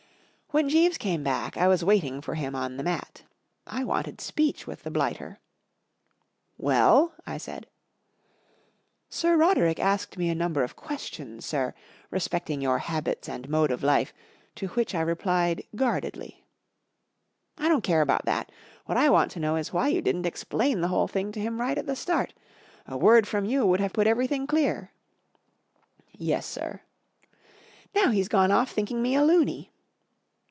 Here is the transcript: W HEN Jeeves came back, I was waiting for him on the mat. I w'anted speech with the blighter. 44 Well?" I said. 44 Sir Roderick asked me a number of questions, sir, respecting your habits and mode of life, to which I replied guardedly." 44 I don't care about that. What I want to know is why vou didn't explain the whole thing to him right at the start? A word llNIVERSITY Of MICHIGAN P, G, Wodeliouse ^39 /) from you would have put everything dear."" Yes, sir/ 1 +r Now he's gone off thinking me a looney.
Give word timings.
W 0.53 0.59
HEN 0.61 0.67
Jeeves 0.69 0.97
came 0.97 1.23
back, 1.23 1.55
I 1.55 1.69
was 1.69 1.81
waiting 1.81 2.19
for 2.19 2.35
him 2.35 2.55
on 2.55 2.75
the 2.75 2.83
mat. 2.83 3.23
I 3.65 3.83
w'anted 3.83 4.19
speech 4.19 4.67
with 4.67 4.83
the 4.83 4.91
blighter. 4.91 5.39
44 6.57 6.57
Well?" 6.57 7.13
I 7.25 7.37
said. 7.37 7.67
44 9.07 9.07
Sir 9.07 9.37
Roderick 9.37 9.79
asked 9.79 10.17
me 10.17 10.27
a 10.29 10.35
number 10.35 10.61
of 10.61 10.75
questions, 10.75 11.45
sir, 11.45 11.73
respecting 12.09 12.59
your 12.59 12.79
habits 12.79 13.29
and 13.29 13.47
mode 13.47 13.71
of 13.71 13.81
life, 13.81 14.13
to 14.55 14.67
which 14.67 14.93
I 14.93 14.99
replied 14.99 15.63
guardedly." 15.73 16.43
44 17.55 17.65
I 17.65 17.69
don't 17.69 17.81
care 17.85 18.01
about 18.01 18.25
that. 18.25 18.51
What 18.87 18.97
I 18.97 19.09
want 19.09 19.31
to 19.31 19.39
know 19.39 19.55
is 19.55 19.71
why 19.71 19.93
vou 19.93 20.01
didn't 20.01 20.25
explain 20.25 20.81
the 20.81 20.89
whole 20.89 21.07
thing 21.07 21.31
to 21.31 21.39
him 21.39 21.61
right 21.61 21.77
at 21.77 21.85
the 21.85 21.95
start? 21.95 22.33
A 22.89 22.97
word 22.97 23.23
llNIVERSITY 23.23 23.23
Of 23.23 23.23
MICHIGAN 23.23 23.23
P, 23.23 23.23
G, 23.23 23.23
Wodeliouse 23.23 23.23
^39 23.23 23.29
/) 23.29 23.29
from 23.29 23.45
you 23.45 23.65
would 23.67 23.79
have 23.79 23.93
put 23.93 24.07
everything 24.07 24.45
dear."" 24.47 24.91
Yes, 26.29 26.45
sir/ 26.45 26.81
1 27.93 28.01
+r 28.03 28.03
Now 28.05 28.11
he's 28.11 28.27
gone 28.27 28.51
off 28.51 28.71
thinking 28.73 29.01
me 29.01 29.15
a 29.15 29.23
looney. 29.23 29.69